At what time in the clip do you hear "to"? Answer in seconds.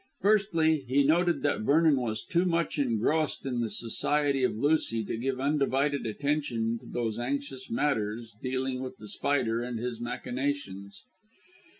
5.05-5.15, 6.79-6.87